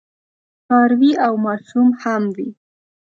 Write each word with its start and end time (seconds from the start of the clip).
څاروي 0.67 1.11
او 1.25 1.33
ماشوم 1.45 1.87
هم 2.01 2.23
وي. 2.35 2.49